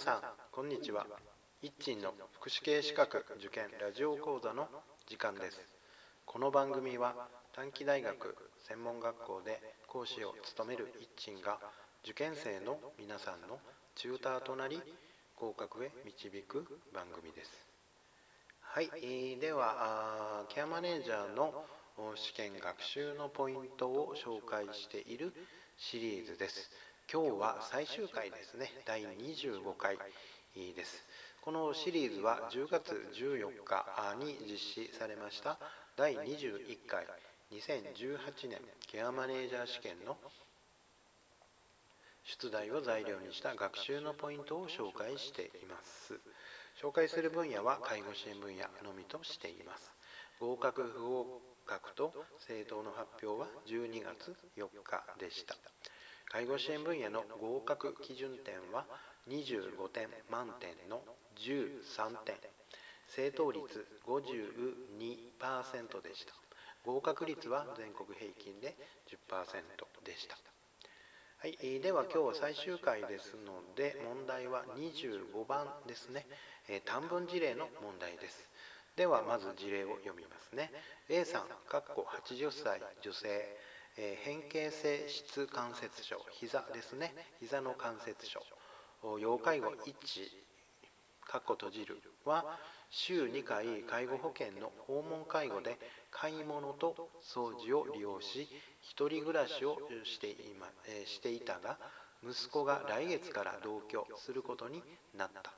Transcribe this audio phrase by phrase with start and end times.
[0.00, 1.06] さんこんにちは。
[1.60, 4.66] 一鎮の福祉系資格受験ラジオ講座の
[5.06, 5.60] 時間です。
[6.24, 7.14] この番組は
[7.52, 8.34] 短期大学
[8.66, 11.58] 専門学校で講師を務める一鎮が
[12.02, 13.58] 受験生の皆さんの
[13.94, 14.80] チューターとなり
[15.36, 17.50] 合格へ導く番組です。
[18.62, 21.52] はい、えー、ではケアマネージャーの
[22.14, 25.34] 試験学習のポイントを紹介している
[25.76, 26.70] シリーズです。
[27.12, 28.70] 今日は最終回ですね。
[28.86, 29.98] 第25回
[30.54, 31.02] です。
[31.42, 35.58] このシリーズは10月14日に実施されました
[35.96, 37.04] 第21回。
[37.50, 40.18] 2018年ケアマネージャー試験の
[42.22, 46.14] 出題を材料にした学習のポイントを紹介しています。
[46.80, 49.90] 紹介する分野は介護支援分野のみとしています。
[50.38, 51.26] 合格不合
[51.66, 55.56] 格と政党の発表は12月4日でした。
[56.30, 58.86] 介護支援分野の合格基準点は
[59.28, 61.02] 25点満点の
[61.36, 62.36] 13点。
[63.08, 66.32] 正答率52%でした。
[66.86, 68.76] 合格率は全国平均で
[69.28, 70.38] 10%でした。
[71.38, 76.26] はい、では今日は最終回ですので問題は25番ですね、
[76.68, 78.48] え、短文事例の問題です。
[78.94, 80.70] ではまず事例を読みますね。
[81.08, 83.69] A さん80歳女性。
[83.96, 87.14] えー、変形性質関節症膝ですね。
[87.40, 88.40] 膝の関節症。
[89.18, 89.94] 要介護1
[91.26, 92.02] かっこ閉じる。
[92.24, 92.58] は
[92.90, 95.78] 週2回介護保険の訪問介護で
[96.10, 98.48] 買い物と掃除を利用し
[98.96, 101.78] 1人暮らしをしてい,、まえー、していたが
[102.22, 104.82] 息子が来月から同居することに
[105.16, 105.52] なった。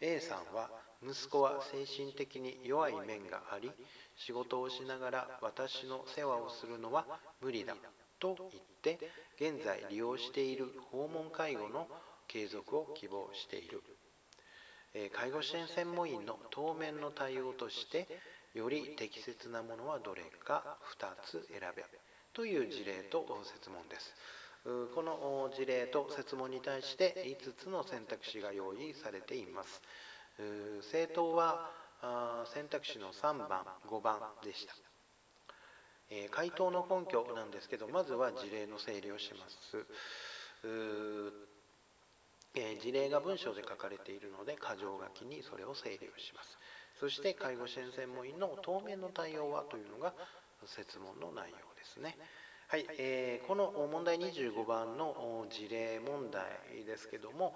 [0.00, 0.70] A さんは
[1.04, 3.70] 息子は精神的に弱い面があり
[4.16, 7.06] 仕事をしながら私の世話をするのは
[7.40, 7.74] 無理だ
[8.20, 8.98] と言って
[9.40, 11.88] 現在利用している訪問介護の
[12.28, 13.82] 継続を希望している。
[15.12, 18.06] 介護支援専門員の当面の対応として
[18.54, 21.84] より適切なものはどれか2つ選べ
[22.34, 24.14] という事例と設問です。
[24.94, 29.82] この事例と設問に対して5つの選択肢が用意されています。
[30.80, 31.70] 政党は
[32.54, 34.74] 選択肢の3番5番でした、
[36.10, 39.86] え回答の根拠なんですけどまずは事例の整理をします。
[42.54, 46.58] え事例が文章で書かれているので箇条書きにそれを整理をします。
[47.00, 50.12] そして介護支援専門員の当面の対応はというのが
[50.66, 52.16] 設問の内容ですね。
[52.68, 56.44] はい、えー、この問題25番の事例問題
[56.86, 57.54] ですけども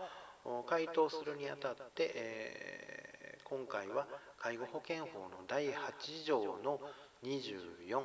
[0.66, 4.06] 回答するにあたって、えー、今回は
[4.38, 6.80] 介護保険法の第8条の
[7.24, 8.02] 24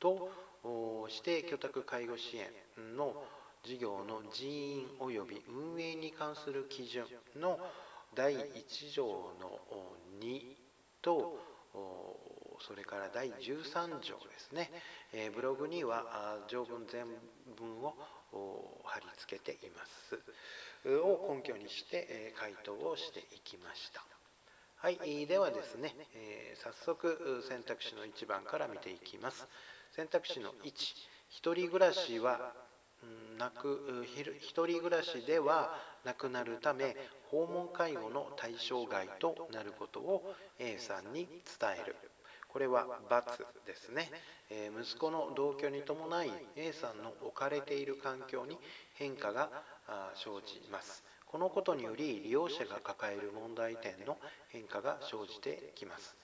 [0.00, 0.30] と
[1.08, 2.46] 指定居宅介護支援
[2.96, 3.14] の
[3.62, 7.04] 事業の人員及び運営に関する基準
[7.36, 7.58] の
[8.14, 9.04] 第1条
[9.40, 9.60] の
[10.20, 10.40] 2
[11.02, 11.38] と
[12.66, 14.70] それから第13条ですね、
[15.12, 17.04] えブログには条文全
[17.58, 17.94] 文を
[18.84, 20.18] 貼り付けています。
[20.86, 24.04] を根拠にして回答をしていきました。
[24.76, 29.46] はいではですね、え早速選択肢の1番から見ていきます。
[29.92, 30.72] 選択肢の1
[31.30, 32.54] 一人暮らしは
[33.38, 34.06] なく
[34.40, 35.74] 一人暮らしでは
[36.04, 36.96] なくなるため
[37.30, 41.96] 訪問介護の対象外となることを A さんに伝える。
[42.54, 44.08] これは×ですね、
[44.48, 48.56] えー、息子の同居に伴い A さんの置かれている環境に
[48.94, 49.50] 変化が
[50.14, 51.02] 生じます。
[51.26, 54.16] このことにより利用者が抱える問題点の
[54.50, 56.14] 変化が生じてきます。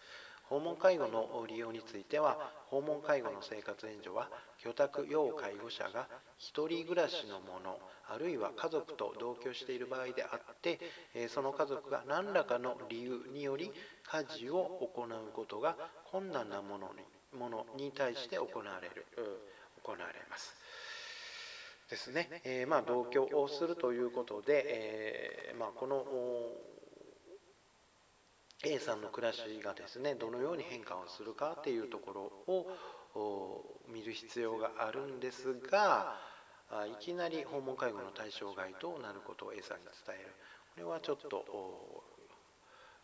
[0.51, 2.37] 訪問介護の利用については
[2.71, 6.09] 訪問介護の生活援助は居宅要介護者が
[6.41, 10.81] 1人暮らしの者あるいは家族と同居している場合であって
[11.29, 13.71] その家族が何らかの理由により
[14.13, 15.77] 家事を行うことが
[16.11, 16.91] 困難なもの
[17.33, 19.07] にものに対して行われる
[19.85, 20.57] 行われます。
[21.89, 26.05] ですね、えー、まあ、同居をするということで、えー、まあ、この
[28.63, 36.17] A さんの暮らしがですねどのように変化をするかっていうところを見る必要があるんですが
[36.87, 40.29] いきなり訪問介護の対象外となることを A さんに伝える
[40.75, 42.05] これはちょっと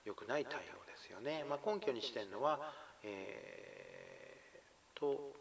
[0.06, 2.72] 良くない対応ですよね、まあ、根拠にしてるのは、
[3.02, 5.34] えー、と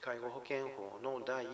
[0.00, 1.44] 介護保険法の第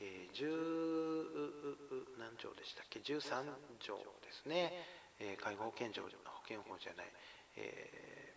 [0.00, 3.46] えー、10何条でしたっけ？13
[3.78, 4.72] 条ですね、
[5.20, 6.08] えー、介護保険条保
[6.42, 7.06] 険法じゃない、
[7.56, 8.34] え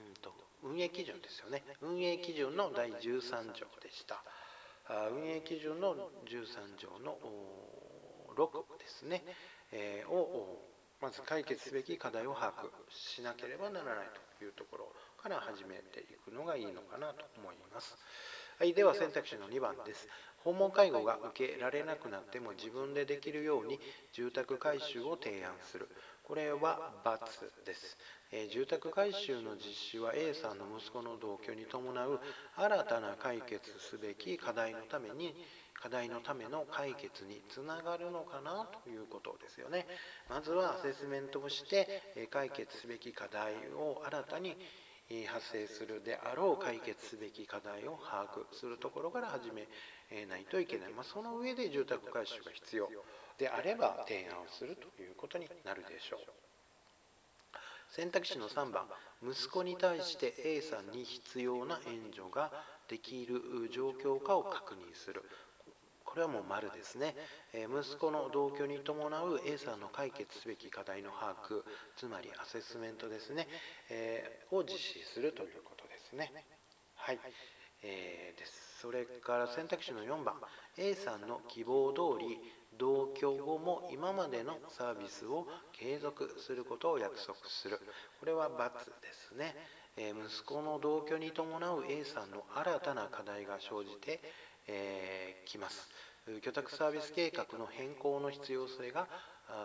[0.00, 0.32] ー、うんと
[0.64, 1.62] 運営基準ですよね。
[1.82, 4.24] 運営基準の第13条でした。
[4.88, 5.94] あ運営基準の
[6.26, 7.18] 13条の
[8.36, 9.22] 6ですね、
[9.72, 10.62] えー、を
[11.00, 14.06] まず解決すべき課題を把握しなければならない
[14.38, 17.96] というところから始めていくのがいいのかなと思います。
[18.58, 20.08] はい、では選択肢の2番です。
[20.42, 23.78] 訪問介護が受けられなくなっても自分でできるように
[24.12, 25.88] 住宅改修を提案する。
[26.22, 27.98] これは×です。
[28.32, 32.20] えー、住宅改修の実施は A さんの息子の同居に伴う
[32.56, 35.34] 新たな解決すべき課題のために
[35.82, 39.86] 課題のための解決につながるのかなということですよね。
[40.28, 44.56] まずはアセスメントをして解決すべき課題を新たに
[45.28, 49.68] 発生するであろう解決すべき課題を把握するところから始め
[50.26, 52.90] ないといけない、まあ、その上で住宅改修が必要
[53.38, 56.20] であれば提案をするということになるでしょう。
[57.88, 58.86] 選択肢の3番
[59.22, 62.50] 息子に対して A さんに必要な援助が
[62.88, 65.22] できる状況かを確認する。
[66.16, 67.14] これはもう丸ですね、
[67.52, 71.60] え息子の同居に伴う A さんの解決すべき課題の把握
[71.94, 73.46] つまりアセスメントですね、
[73.90, 76.32] え、を実施するということですね。
[76.94, 77.18] はい、
[77.82, 78.80] えー、です。
[78.80, 80.40] それから選択肢の4番。
[80.78, 82.40] A さんの希望通り
[82.78, 87.78] 同居後も今までのサービスを継続することを約束する。
[88.20, 88.56] これは×
[89.02, 89.54] ですね。
[89.98, 94.20] え息子の同居に伴う A さんの新たな課題が生じて
[94.68, 95.88] えー、きます。
[96.42, 99.06] 居宅サービス計画の変更の必要性が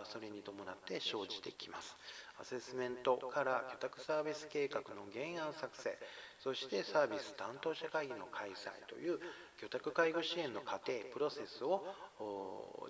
[0.06, 1.98] それに伴って生じてきます。
[2.40, 5.98] アセスメントから居宅サービス計画の原案作成
[6.40, 9.20] そしてサービス担当者会議の開催という
[9.64, 11.84] 居宅介護支援の過程プロセスを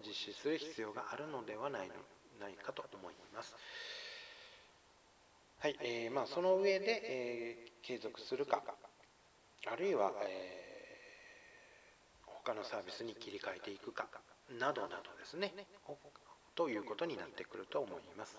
[0.06, 1.96] 実施する必要があるのではないの
[2.40, 3.56] ないかと思います。
[5.60, 8.64] はい、えーまあ、その上で、えー、継続するか
[9.72, 10.71] あるいは、えー
[12.44, 14.08] 他のサービスに切り替えていくか
[14.60, 15.54] などなどですね。
[16.56, 18.38] ということになってくると思います。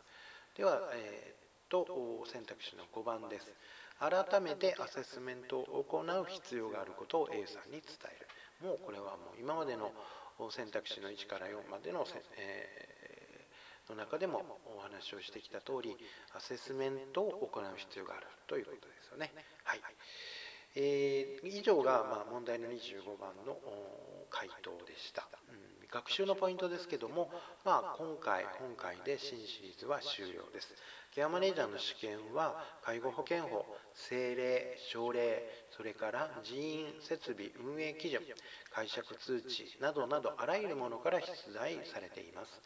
[0.56, 1.87] では、えー、と
[2.26, 3.50] 選択肢の5番です。
[3.99, 8.20] 改めてアセスメントを行う必要があることを A さんに伝え
[8.62, 8.69] る。
[8.69, 9.93] もうこれはもう今までの
[10.50, 12.06] 選択肢の1から4までの、
[12.37, 15.96] えー、の中でもお話をしてきた通り
[16.34, 19.32] アセスメントを行う必要があるということですよね。
[19.64, 19.81] はい。
[20.75, 21.12] えー、
[21.43, 23.59] 以上が、まあ、問題の25番の
[24.31, 27.31] 回答でした、うん、学習のポイントですけども、
[27.65, 30.75] まあ、今回今回で新シリーズは終了です。
[31.15, 35.43] ケアマネージャーの試験は介護保険法政令省令
[35.77, 38.23] それから人員設備運営基準
[38.73, 42.62] 解釈通知などなどあらゆるものから出題されています。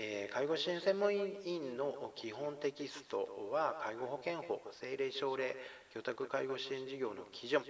[0.00, 5.56] え介護支援専門員の基本テキストは介護保険法政令省令
[5.92, 7.64] 居宅介護支援事業の基準、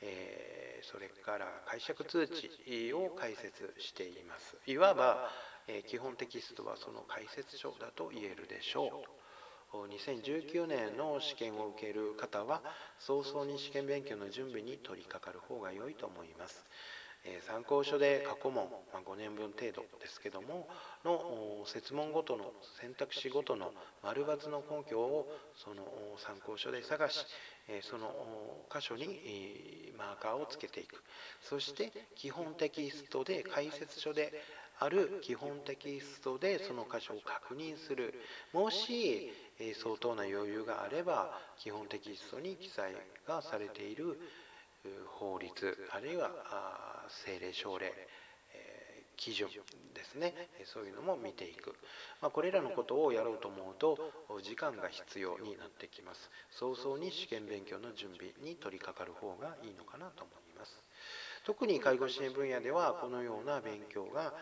[0.00, 4.56] えそれから解釈通知を解説しています。
[4.66, 5.28] いわば、
[5.66, 9.02] え基本テキストはその解説書だと言えるでしょ
[9.74, 9.88] う。
[9.88, 12.62] 2019年の試験を受ける方は
[13.00, 16.64] 早々に試験勉強の準備に取り掛かる方が良いと思います。
[17.26, 20.68] え参考書で過去問、まあ、5年分程度ですけども
[21.04, 25.82] の設問ごとの選択肢ごとの丸×の根拠をその
[26.18, 27.26] 参考書で探し
[27.82, 28.12] その
[28.72, 31.02] 箇所にマーカーをつけていく。
[31.42, 34.32] そして基本テキストで解説書で
[34.78, 38.14] ある基本テキストでその箇所を確認する。
[38.52, 39.32] もし
[39.82, 42.94] 相当な余裕があれば基本テキストに記載
[43.26, 44.20] がされている
[45.18, 46.30] 法律あるいは
[47.08, 47.92] 政令省令
[49.16, 49.48] 基準
[49.94, 50.34] ですね。
[50.66, 51.74] そういうのも見ていく、
[52.20, 54.12] まあ、これらのことをやろうと思うと
[54.42, 56.30] 時間が必要になってきます。
[56.50, 60.82] 早々に試験勉強の準備に取り掛かる方がいいのかなと思います。
[61.44, 64.34] 特に介護支援分野ではこのような勉強が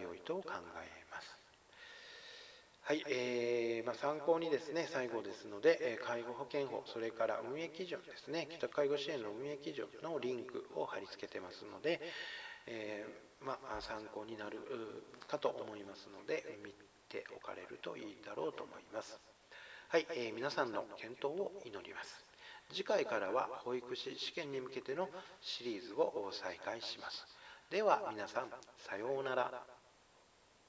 [0.00, 1.41] 良いと考えます。
[2.82, 12.00] はい、えーまあ、参考にですね最後ですので、え介護保険法それから運営基準ですね北介護支援の運営基準のリンクを貼り付けてますので、
[12.66, 14.58] えー、まあ、参考になる
[15.28, 16.74] かと思いますので見
[17.08, 19.20] ておかれるといいだろうと思います。
[19.88, 22.26] はい、えー、皆さんの健闘を祈ります。
[22.72, 25.08] 次回からは保育士試験に向けての
[25.40, 27.26] シリーズを再開します。
[27.70, 29.81] では皆さんさようなら。